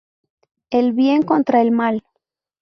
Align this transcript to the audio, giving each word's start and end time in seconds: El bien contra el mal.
El 0.71 0.93
bien 0.93 1.21
contra 1.21 1.61
el 1.61 1.69
mal. 1.69 2.01